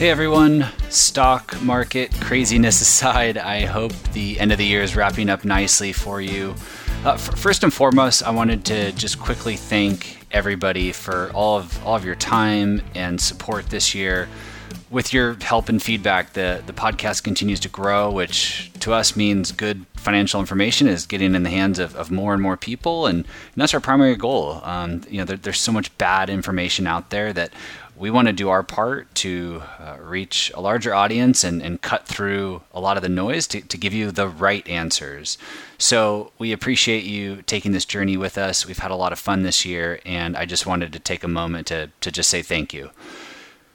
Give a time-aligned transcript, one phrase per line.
[0.00, 5.28] Hey everyone, stock market craziness aside, I hope the end of the year is wrapping
[5.28, 6.54] up nicely for you.
[7.04, 11.86] Uh, f- first and foremost, I wanted to just quickly thank everybody for all of
[11.86, 14.26] all of your time and support this year.
[14.90, 19.52] With your help and feedback, the the podcast continues to grow, which to us means
[19.52, 23.18] good financial information is getting in the hands of, of more and more people, and,
[23.18, 24.60] and that's our primary goal.
[24.64, 27.52] Um, you know, there, there's so much bad information out there that
[27.96, 32.06] we want to do our part to uh, reach a larger audience and, and cut
[32.06, 35.36] through a lot of the noise to, to give you the right answers.
[35.76, 38.66] So we appreciate you taking this journey with us.
[38.66, 41.28] We've had a lot of fun this year, and I just wanted to take a
[41.28, 42.90] moment to, to just say thank you.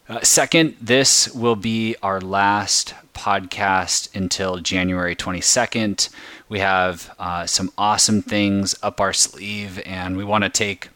[0.08, 6.10] Uh, second, this will be our last podcast until January 22nd.
[6.48, 10.90] We have uh, some awesome things up our sleeve, and we want to take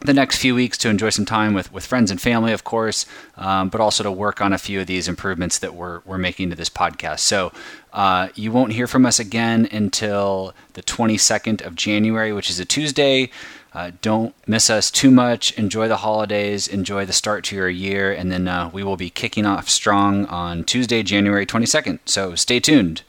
[0.00, 3.04] the next few weeks to enjoy some time with, with friends and family, of course,
[3.36, 6.48] um, but also to work on a few of these improvements that we're, we're making
[6.48, 7.18] to this podcast.
[7.18, 7.52] So
[7.92, 12.64] uh, you won't hear from us again until the 22nd of January, which is a
[12.64, 13.30] Tuesday.
[13.72, 15.52] Uh, don't miss us too much.
[15.58, 19.10] Enjoy the holidays, enjoy the start to your year, and then uh, we will be
[19.10, 21.98] kicking off strong on Tuesday, January 22nd.
[22.06, 23.02] So stay tuned.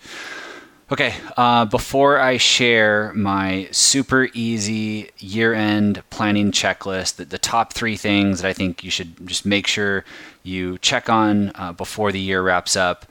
[0.92, 7.74] Okay, uh, before I share my super easy year end planning checklist, the, the, top
[7.74, 10.04] three things that I think you should just make sure
[10.42, 13.06] you check on uh, before the year wraps up,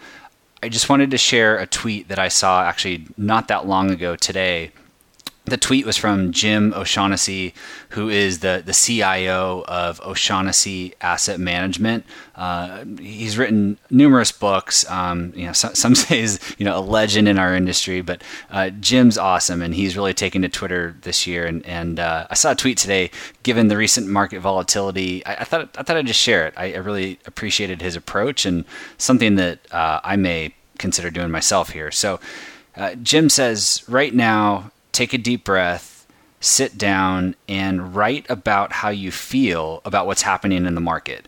[0.60, 4.16] I just wanted to share a tweet that I saw actually not that long ago
[4.16, 4.72] today
[5.50, 7.54] the tweet was from Jim O'Shaughnessy,
[7.91, 12.04] who is the, the CIO of O'Shaughnessy Asset Management.
[12.34, 14.88] Uh, he's written numerous books.
[14.91, 18.22] Um, you know, some, some say he's you know a legend in our industry, but
[18.50, 21.46] uh, Jim's awesome, and he's really taken to Twitter this year.
[21.46, 23.10] And, and uh, I saw a tweet today.
[23.42, 26.54] Given the recent market volatility, I, I thought I thought I'd just share it.
[26.56, 28.65] I, I, really appreciated his approach and
[28.98, 31.91] something that uh, I may consider doing myself here.
[31.91, 32.20] So.
[32.76, 36.06] Uh, Jim says right now take a deep breath,
[36.41, 41.26] sit down, and write about how you feel about what's happening in the market.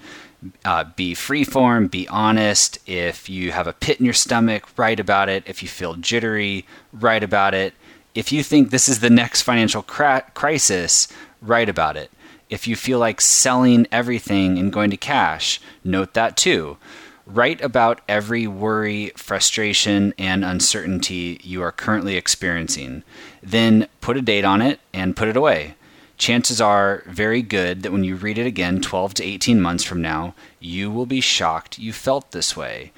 [0.64, 2.78] Uh, be freeform, be honest.
[2.86, 5.44] If you have a pit in your stomach, write about it.
[5.46, 7.74] If you feel jittery, write about it.
[8.14, 11.08] If you think this is the next financial cra- crisis,
[11.42, 12.10] write about it.
[12.48, 16.78] If you feel like selling everything and going to cash, note that too.
[17.32, 23.04] Write about every worry, frustration, and uncertainty you are currently experiencing.
[23.40, 25.76] Then put a date on it and put it away.
[26.18, 30.02] Chances are very good that when you read it again 12 to 18 months from
[30.02, 32.90] now, you will be shocked you felt this way.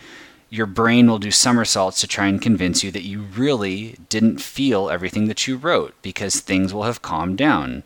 [0.48, 4.88] Your brain will do somersaults to try and convince you that you really didn't feel
[4.88, 7.82] everything that you wrote because things will have calmed down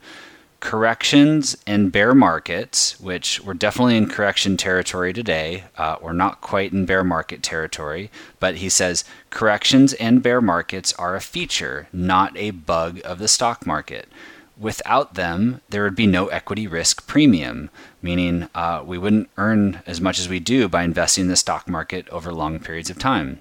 [0.67, 5.63] corrections and bear markets, which we're definitely in correction territory today.
[5.79, 8.11] Uh, we're not quite in bear market territory,
[8.41, 13.29] but he says corrections and bear markets are a feature, not a bug of the
[13.29, 14.09] stock market.
[14.59, 17.71] Without them, there would be no equity risk premium,
[18.03, 21.69] meaning uh, we wouldn't earn as much as we do by investing in the stock
[21.69, 23.39] market over long periods of time.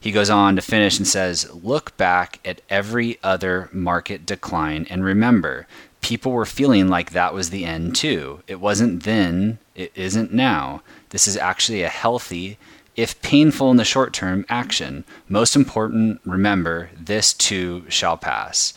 [0.00, 5.04] He goes on to finish and says, Look back at every other market decline and
[5.04, 5.66] remember
[6.00, 8.42] people were feeling like that was the end too.
[8.46, 10.82] It wasn't then, it isn't now.
[11.10, 12.58] This is actually a healthy,
[12.96, 15.04] if painful in the short term, action.
[15.28, 18.74] Most important, remember, this too shall pass.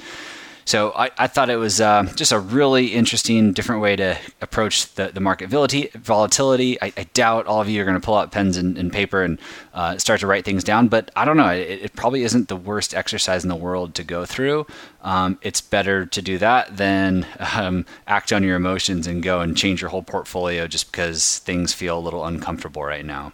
[0.65, 4.93] So I, I thought it was uh, just a really interesting, different way to approach
[4.95, 6.81] the, the market volatility.
[6.81, 9.23] I, I doubt all of you are going to pull out pens and, and paper
[9.23, 9.39] and
[9.73, 11.49] uh, start to write things down, but I don't know.
[11.49, 14.65] It, it, probably isn't the worst exercise in the world to go through.
[15.01, 19.57] Um, it's better to do that than um, act on your emotions and go and
[19.57, 23.33] change your whole portfolio just because things feel a little uncomfortable right now.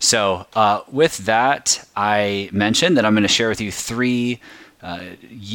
[0.00, 4.40] So, uh, with that, I mentioned that I'm going to share with you three
[4.82, 5.00] uh,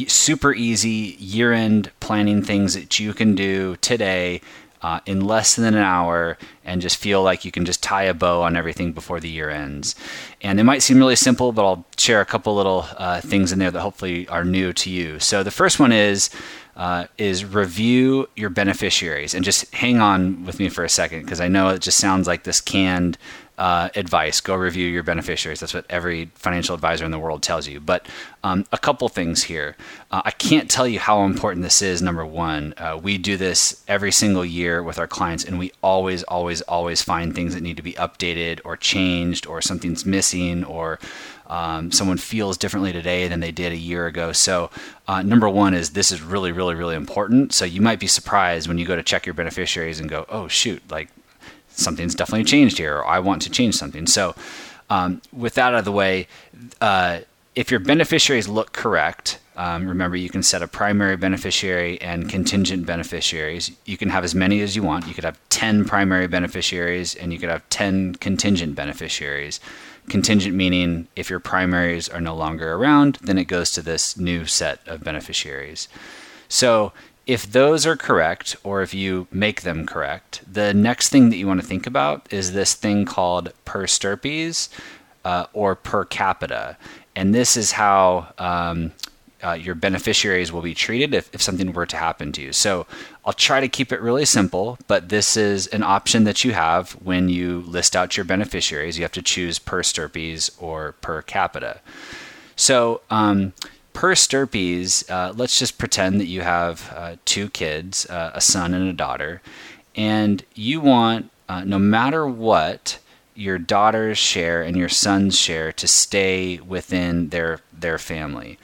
[0.06, 4.40] super easy year end planning things that you can do today
[4.84, 8.12] uh, in less than an hour and just feel like you can just tie a
[8.12, 9.94] bow on everything before the year ends.
[10.42, 13.58] And it might seem really simple, but I'll share a couple little uh, things in
[13.58, 15.18] there that hopefully are new to you.
[15.20, 16.28] So the first one is
[16.76, 21.40] uh, is review your beneficiaries and just hang on with me for a second because
[21.40, 23.16] I know it just sounds like this canned
[23.56, 24.40] uh, advice.
[24.40, 25.60] Go review your beneficiaries.
[25.60, 27.80] That's what every financial advisor in the world tells you.
[27.80, 28.06] But
[28.42, 29.76] um, a couple things here.
[30.10, 32.02] Uh, I can't tell you how important this is.
[32.02, 36.24] Number one, uh, we do this every single year with our clients, and we always,
[36.24, 40.98] always, always find things that need to be updated or changed, or something's missing, or
[41.46, 44.32] um, someone feels differently today than they did a year ago.
[44.32, 44.70] So,
[45.06, 47.52] uh, number one is this is really, really, really important.
[47.52, 50.48] So, you might be surprised when you go to check your beneficiaries and go, oh,
[50.48, 51.08] shoot, like
[51.74, 54.06] something's definitely changed here, or I want to change something.
[54.06, 54.34] So,
[54.90, 56.28] um, with that out of the way,
[56.80, 57.20] uh,
[57.54, 62.86] if your beneficiaries look correct, um, remember you can set a primary beneficiary and contingent
[62.86, 63.70] beneficiaries.
[63.84, 65.06] You can have as many as you want.
[65.06, 69.60] You could have 10 primary beneficiaries and you could have 10 contingent beneficiaries.
[70.08, 74.44] Contingent meaning if your primaries are no longer around, then it goes to this new
[74.44, 75.88] set of beneficiaries.
[76.48, 76.92] So
[77.26, 81.46] if those are correct, or if you make them correct, the next thing that you
[81.46, 84.68] want to think about is this thing called per stirpes
[85.24, 86.76] uh, or per capita.
[87.16, 88.92] And this is how um,
[89.42, 92.52] uh, your beneficiaries will be treated if, if something were to happen to you.
[92.52, 92.86] So
[93.24, 96.92] I'll try to keep it really simple, but this is an option that you have
[96.92, 98.98] when you list out your beneficiaries.
[98.98, 101.80] You have to choose per stirpes or per capita.
[102.56, 103.52] So, um,
[103.94, 108.74] per stirpes, uh, let's just pretend that you have uh, two kids, uh, a son
[108.74, 109.40] and a daughter,
[109.96, 112.98] and you want, uh, no matter what,
[113.34, 118.58] your daughter's share and your son's share to stay within their their family.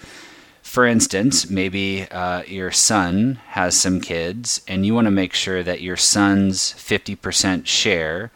[0.62, 5.62] For instance, maybe uh, your son has some kids, and you want to make sure
[5.64, 8.30] that your son's 50% share,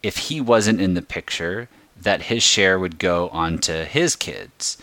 [0.00, 1.68] if he wasn't in the picture,
[2.00, 4.78] that his share would go onto his kids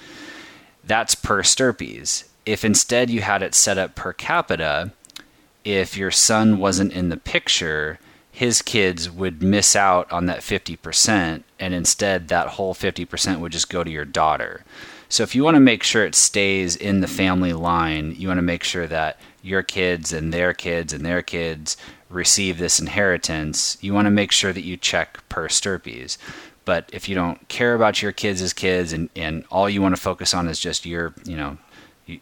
[0.90, 2.26] that's per stirpes.
[2.46, 4.92] If instead you had it set up per capita,
[5.64, 8.00] if your son wasn't in the picture,
[8.32, 13.70] his kids would miss out on that 50%, and instead that whole 50% would just
[13.70, 14.64] go to your daughter.
[15.10, 18.40] So if you want to make sure it stays in the family line, you want
[18.40, 21.78] to make sure that your kids and their kids and their kids
[22.10, 23.78] receive this inheritance.
[23.82, 26.18] You want to make sure that you check per stirpes.
[26.66, 29.96] But if you don't care about your kids as kids and, and all you want
[29.96, 31.58] to focus on is just your, you know,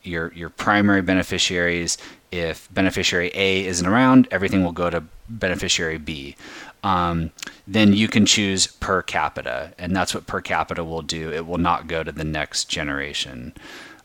[0.03, 1.97] your your primary beneficiaries,
[2.31, 6.35] if beneficiary A isn't around, everything will go to beneficiary B.
[6.83, 7.31] Um,
[7.67, 11.31] then you can choose per capita, and that's what per capita will do.
[11.31, 13.53] It will not go to the next generation.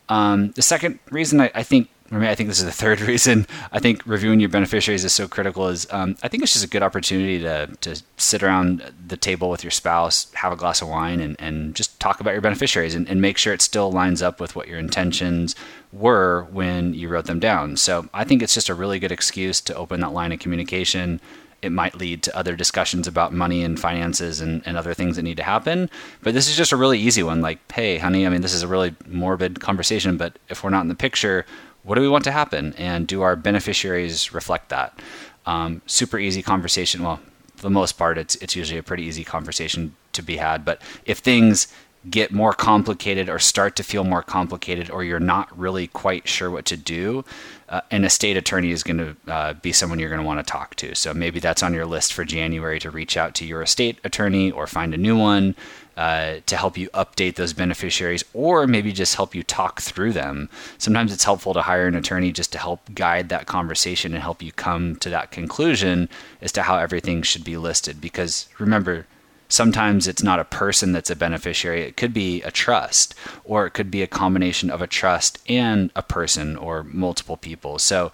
[0.08, 3.00] Um, the second reason I, I think I mean, I think this is the third
[3.12, 5.68] reason I think reviewing your beneficiaries is so critical.
[5.68, 9.48] Is um, I think it's just a good opportunity to to sit around the table
[9.48, 12.94] with your spouse, have a glass of wine, and, and just talk about your beneficiaries
[12.94, 15.56] and, and make sure it still lines up with what your intentions
[15.92, 17.76] were when you wrote them down.
[17.76, 21.20] So I think it's just a really good excuse to open that line of communication
[21.62, 25.22] it might lead to other discussions about money and finances and, and other things that
[25.22, 25.88] need to happen.
[26.20, 27.40] But this is just a really easy one.
[27.40, 30.82] Like, hey, honey, I mean, this is a really morbid conversation, but if we're not
[30.82, 31.46] in the picture,
[31.82, 32.74] what do we want to happen?
[32.78, 34.98] And do our beneficiaries reflect that?
[35.46, 37.02] Um, super easy conversation.
[37.02, 37.20] Well,
[37.56, 40.64] for the most part, it's, it's usually a pretty easy conversation to be had.
[40.64, 41.72] But if things
[42.10, 46.50] get more complicated or start to feel more complicated or you're not really quite sure
[46.50, 47.24] what to do,
[47.68, 50.50] uh, an estate attorney is going to uh, be someone you're going to want to
[50.50, 50.94] talk to.
[50.94, 54.50] So maybe that's on your list for January to reach out to your estate attorney
[54.50, 55.54] or find a new one
[55.96, 60.48] uh, to help you update those beneficiaries or maybe just help you talk through them.
[60.78, 64.42] Sometimes it's helpful to hire an attorney just to help guide that conversation and help
[64.42, 66.08] you come to that conclusion
[66.40, 68.00] as to how everything should be listed.
[68.00, 69.06] Because remember,
[69.52, 73.14] sometimes it's not a person that's a beneficiary, it could be a trust,
[73.44, 77.78] or it could be a combination of a trust and a person or multiple people.
[77.78, 78.12] So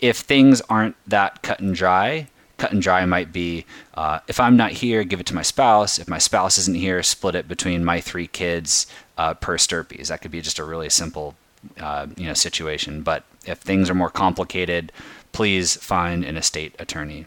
[0.00, 3.64] if things aren't that cut and dry, cut and dry might be
[3.94, 5.98] uh, if I'm not here, give it to my spouse.
[5.98, 8.86] If my spouse isn't here, split it between my three kids
[9.16, 10.08] uh, per stirpes.
[10.08, 11.34] That could be just a really simple
[11.80, 13.02] uh, you know situation.
[13.02, 14.92] But if things are more complicated,
[15.32, 17.26] please find an estate attorney.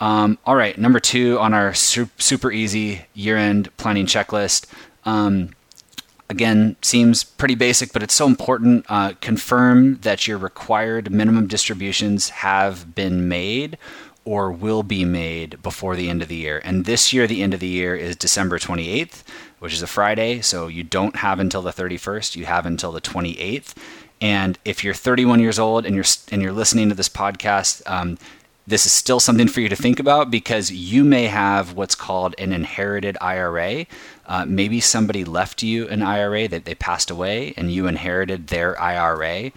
[0.00, 4.66] Um, all right, number two on our super easy year-end planning checklist.
[5.04, 5.50] Um,
[6.30, 8.86] again, seems pretty basic, but it's so important.
[8.88, 13.76] Uh, confirm that your required minimum distributions have been made
[14.24, 16.60] or will be made before the end of the year.
[16.64, 19.22] And this year, the end of the year is December 28th,
[19.58, 20.40] which is a Friday.
[20.40, 23.74] So you don't have until the 31st, you have until the 28th.
[24.20, 28.18] And if you're 31 years old and you're and you're listening to this podcast, um,
[28.70, 32.34] this is still something for you to think about because you may have what's called
[32.38, 33.86] an inherited IRA.
[34.26, 38.80] Uh, maybe somebody left you an IRA that they passed away and you inherited their
[38.80, 39.52] IRA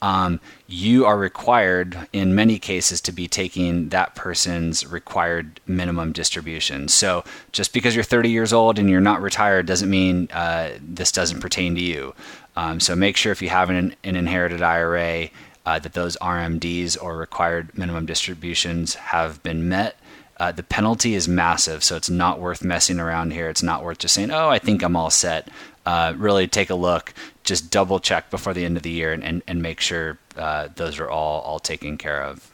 [0.00, 6.88] um, you are required in many cases to be taking that person's required minimum distribution.
[6.88, 11.10] So just because you're 30 years old and you're not retired doesn't mean uh, this
[11.10, 12.14] doesn't pertain to you.
[12.56, 15.30] Um, so make sure if you have an, an inherited IRA
[15.68, 19.98] uh, that those RMDs or required minimum distributions have been met.
[20.38, 23.50] Uh, the penalty is massive, so it's not worth messing around here.
[23.50, 25.50] It's not worth just saying, "Oh, I think I'm all set."
[25.84, 27.12] Uh, really take a look,
[27.44, 30.68] just double check before the end of the year, and and, and make sure uh,
[30.74, 32.50] those are all all taken care of.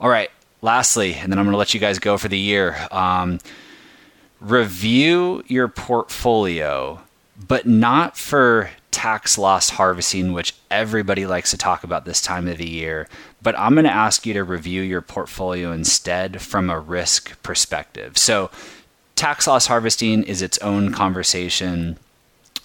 [0.00, 0.30] All right,
[0.62, 2.86] lastly, and then I'm going to let you guys go for the year.
[2.92, 3.40] Um,
[4.40, 7.00] review your portfolio,
[7.48, 12.56] but not for tax loss harvesting, which everybody likes to talk about this time of
[12.56, 13.06] the year.
[13.42, 18.16] But I'm going to ask you to review your portfolio instead from a risk perspective.
[18.16, 18.50] So,
[19.14, 21.98] tax loss harvesting is its own conversation.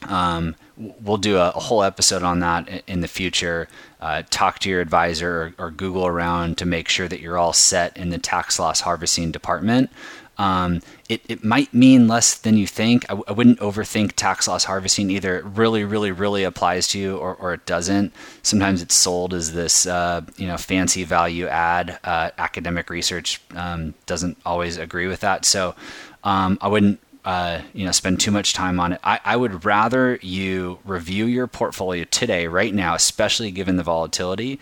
[0.03, 3.67] Um, we'll do a, a, whole episode on that in the future.
[4.00, 7.53] Uh, talk to your advisor or, or, Google around to make sure that you're all
[7.53, 9.91] set in the tax loss harvesting department.
[10.38, 13.05] Um, it, it might mean less than you think.
[13.05, 15.38] I w- I wouldn't overthink tax loss harvesting either.
[15.38, 18.13] It really, really, really applies to you or, or it doesn't.
[18.41, 22.00] Sometimes it's sold as this, uh, you know, fancy value add.
[22.03, 25.45] Uh, academic research um, doesn't always agree with that.
[25.45, 25.75] So
[26.23, 29.00] um, I wouldn't uh, you know spend too much time on it.
[29.03, 34.59] I, I would rather you review your portfolio today, right now, especially given the volatility,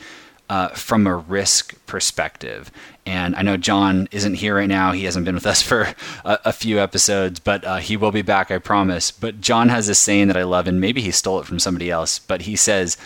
[0.50, 2.72] uh, from a risk perspective.
[3.06, 4.92] And I know John isn't here right now.
[4.92, 5.94] He hasn't been with us for
[6.26, 9.12] a, a few episodes, but uh, he will be back, I promise.
[9.12, 11.90] But John has this saying that I love, and maybe he stole it from somebody
[11.90, 12.98] else, but he says,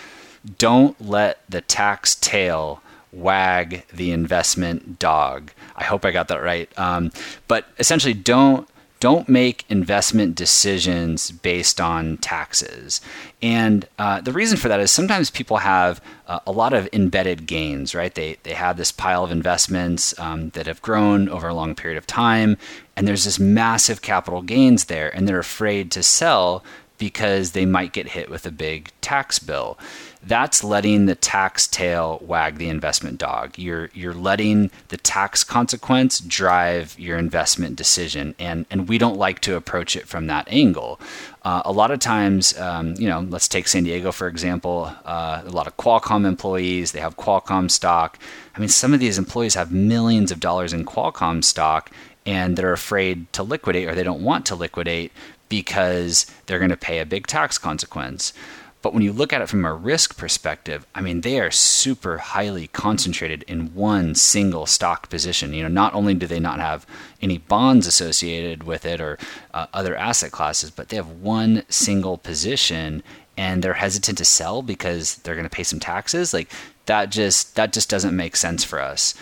[0.57, 2.81] Don't let the tax tail
[3.12, 5.51] wag the investment dog.
[5.75, 6.67] I hope I got that right.
[6.79, 7.12] Um,
[7.47, 8.67] but essentially, don't
[9.03, 13.01] don't make investment decisions based on taxes.
[13.41, 17.45] And uh, the reason for that is sometimes people have uh, a lot of embedded
[17.45, 18.15] gains, right?
[18.15, 21.98] They, they have this pile of investments um, that have grown over a long period
[21.98, 22.55] of time,
[22.95, 26.63] and there's this massive capital gains there, and they're afraid to sell
[26.97, 29.77] because they might get hit with a big tax bill
[30.25, 33.57] that's letting the tax tail wag the investment dog.
[33.57, 39.41] You're you're letting the tax consequence drive your investment decision, and and we don't like
[39.41, 41.00] to approach it from that angle.
[41.43, 44.91] Uh, a lot of times, um, you know, let's take San Diego for example.
[45.05, 48.17] Uh, a lot of Qualcomm employees, they have Qualcomm stock.
[48.55, 51.91] I mean, some of these employees have millions of dollars in Qualcomm stock,
[52.25, 55.12] and they're afraid to liquidate or they don't want to liquidate
[55.53, 58.33] because they're going to pay a big tax consequence.
[58.81, 62.17] But when you look at it from a risk perspective, I mean, they are super
[62.17, 65.53] highly concentrated in one single stock position.
[65.53, 66.88] You know, not only do they not have
[67.22, 69.19] any bonds associated with it or
[69.53, 73.03] uh, other asset classes, but they have one single position
[73.38, 76.33] and they're hesitant to sell because they're going to pay some taxes.
[76.33, 76.51] Like
[76.88, 79.13] that just that just doesn't make sense for us.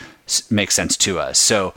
[0.49, 1.37] Makes sense to us.
[1.37, 1.73] So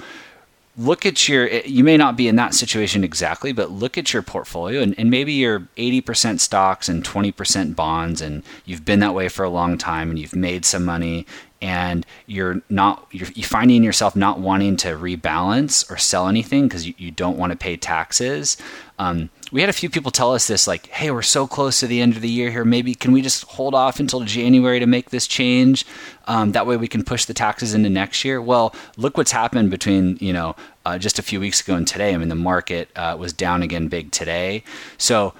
[0.76, 4.23] look at your you may not be in that situation exactly but look at your
[4.23, 9.28] portfolio and, and, maybe you're 80% stocks and 20% bonds and you've been that way
[9.28, 11.26] for a long time and you've made some money
[11.64, 16.92] and you're not you're, finding yourself not wanting to rebalance or sell anything because you,
[16.99, 18.59] you don't want to pay taxes.
[18.99, 21.87] Um, we had a few people tell us this like hey we're so close to
[21.87, 22.66] the end of the year here.
[22.66, 25.87] Maybe can we just hold off until january to make this change?
[26.26, 28.42] Um, that way we can push the taxes into next year.
[28.42, 30.54] Well look what's happened between you know
[30.85, 32.12] uh, just a few weeks ago and today.
[32.12, 34.64] I mean the market uh, was down again big today.
[34.99, 35.33] So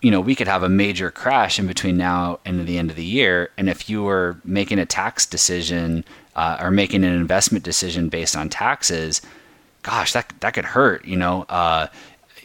[0.00, 2.96] you know we could have a major crash in between now and the end of
[2.96, 6.04] the year and if you were making a tax decision
[6.36, 9.22] uh, or making an investment decision based on taxes
[9.82, 11.86] gosh that that could hurt you know uh,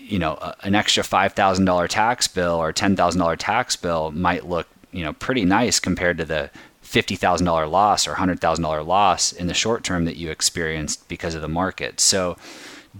[0.07, 5.13] you know, an extra $5,000 tax bill or $10,000 tax bill might look, you know,
[5.13, 6.51] pretty nice compared to the
[6.83, 11.47] $50,000 loss or $100,000 loss in the short term that you experienced because of the
[11.47, 11.99] market.
[11.99, 12.37] So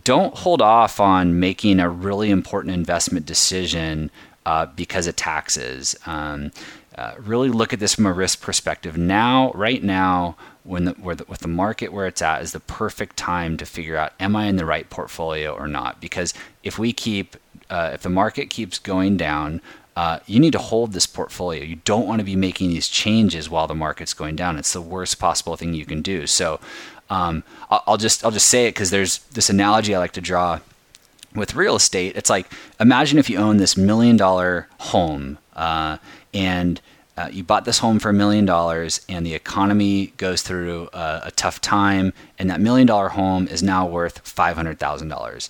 [0.04, 4.12] don't hold off on making a really important investment decision
[4.46, 5.96] uh, because of taxes.
[6.06, 6.52] Um,
[6.98, 8.98] uh, really look at this from a risk perspective.
[8.98, 13.18] Now, right now, when the, the, with the market where it's at is the perfect
[13.18, 16.00] time to figure out am I in the right portfolio or not?
[16.00, 16.34] Because
[16.64, 17.36] if we keep,
[17.70, 19.62] uh, if the market keeps going down,
[19.96, 21.64] uh, you need to hold this portfolio.
[21.64, 24.58] You don't want to be making these changes while the market's going down.
[24.58, 26.28] It's the worst possible thing you can do.
[26.28, 26.60] So
[27.10, 30.60] um, I'll just I'll just say it because there's this analogy I like to draw
[31.36, 32.16] with real estate.
[32.16, 35.98] It's like imagine if you own this million dollar home uh,
[36.34, 36.82] and
[37.18, 41.22] uh, you bought this home for a million dollars and the economy goes through a,
[41.26, 45.50] a tough time and that million dollar home is now worth $500000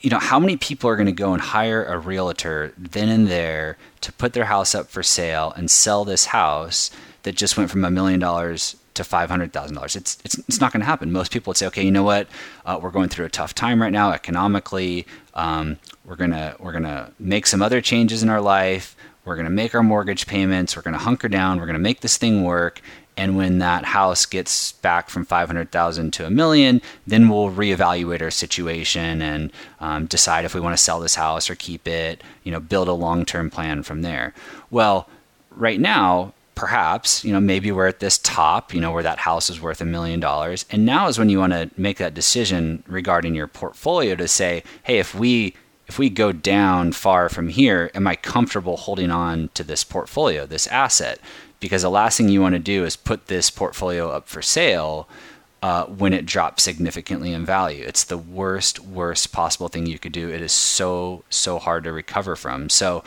[0.00, 3.28] you know how many people are going to go and hire a realtor then and
[3.28, 6.90] there to put their house up for sale and sell this house
[7.24, 9.96] that just went from a million dollars to five hundred thousand dollars.
[9.96, 11.10] It's it's it's not going to happen.
[11.10, 12.28] Most people would say, okay, you know what,
[12.66, 15.06] uh, we're going through a tough time right now economically.
[15.34, 18.94] Um, we're gonna we're gonna make some other changes in our life.
[19.28, 20.74] We're going to make our mortgage payments.
[20.74, 21.58] We're going to hunker down.
[21.60, 22.80] We're going to make this thing work.
[23.14, 28.30] And when that house gets back from 500,000 to a million, then we'll reevaluate our
[28.30, 32.50] situation and um, decide if we want to sell this house or keep it, you
[32.50, 34.32] know, build a long term plan from there.
[34.70, 35.08] Well,
[35.50, 39.48] right now, perhaps, you know, maybe we're at this top, you know, where that house
[39.48, 40.66] is worth a million dollars.
[40.72, 44.64] And now is when you want to make that decision regarding your portfolio to say,
[44.82, 45.54] hey, if we
[45.86, 50.46] if we go down far from here, am I comfortable holding on to this portfolio,
[50.46, 51.20] this asset?
[51.60, 55.08] Because the last thing you want to do is put this portfolio up for sale
[55.62, 57.84] uh, when it drops significantly in value.
[57.86, 60.28] It's the worst, worst possible thing you could do.
[60.28, 62.68] It is so, so hard to recover from.
[62.68, 63.04] So,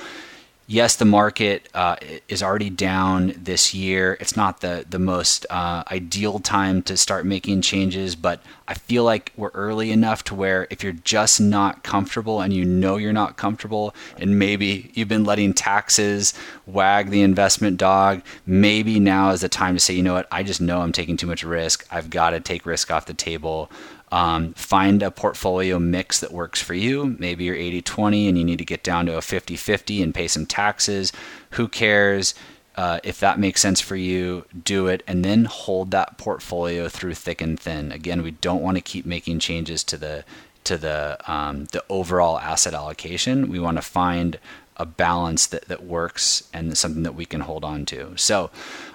[0.72, 1.98] yes, the market uh,
[2.30, 4.18] is already down this year.
[4.22, 9.04] It's not the the most uh, ideal time to start making changes, but I feel
[9.04, 13.12] like we're early enough to where if you're just not comfortable and you know you're
[13.12, 16.34] not comfortable, and maybe you've been letting taxes
[16.66, 20.42] wag the investment dog, maybe now is the time to say, you know what, I
[20.42, 21.86] just know I'm taking too much risk.
[21.92, 23.70] I've got to take risk off the table.
[24.12, 27.16] Um, find a portfolio mix that works for you.
[27.18, 30.14] Maybe you're 80 20 and you need to get down to a 50 50 and
[30.14, 31.14] pay some taxes.
[31.52, 32.36] Who cares?
[32.76, 37.14] Uh, if that makes sense for you, do it and then hold that portfolio through
[37.14, 37.92] thick and thin.
[37.92, 40.24] Again, we don't want to keep making changes to the
[40.64, 43.50] to the um, the overall asset allocation.
[43.50, 44.40] We want to find
[44.82, 48.14] a balance that, that works and something that we can hold on to.
[48.18, 48.50] So,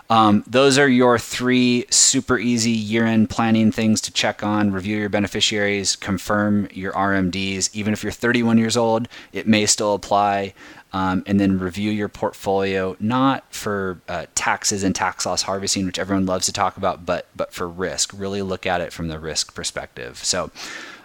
[0.08, 4.72] um, those are your three super easy year end planning things to check on.
[4.72, 7.70] Review your beneficiaries, confirm your RMDs.
[7.74, 10.54] Even if you're 31 years old, it may still apply.
[10.92, 15.98] Um, and then review your portfolio, not for uh, taxes and tax loss harvesting, which
[15.98, 18.12] everyone loves to talk about, but but for risk.
[18.16, 20.18] Really look at it from the risk perspective.
[20.24, 20.50] So,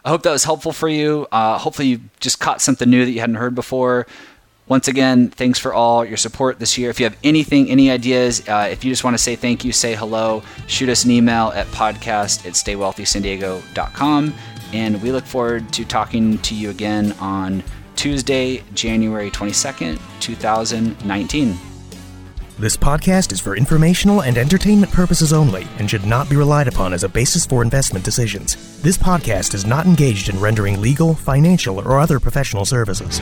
[0.05, 1.27] I hope that was helpful for you.
[1.31, 4.07] Uh, hopefully, you just caught something new that you hadn't heard before.
[4.71, 6.89] Once again, thanks for all your support this year.
[6.89, 9.73] If you have anything, any ideas, uh, if you just want to say thank you,
[9.73, 14.33] say hello, shoot us an email at podcast at staywealthysandiego.com.
[14.71, 17.65] And we look forward to talking to you again on
[17.97, 21.57] Tuesday, January 22nd, 2019.
[22.57, 26.93] This podcast is for informational and entertainment purposes only and should not be relied upon
[26.93, 28.81] as a basis for investment decisions.
[28.81, 33.19] This podcast is not engaged in rendering legal, financial, or other professional services.